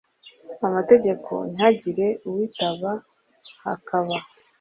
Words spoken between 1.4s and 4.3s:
ntihagire uwitaba hakaba